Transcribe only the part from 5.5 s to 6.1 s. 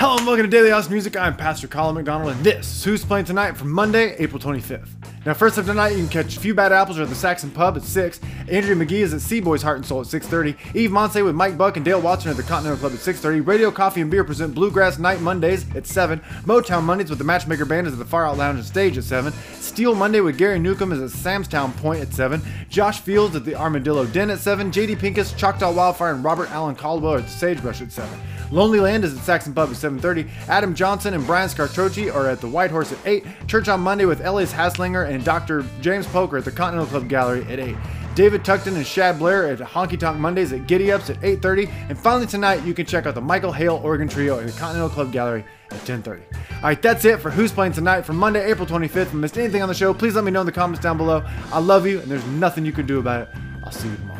up tonight, you can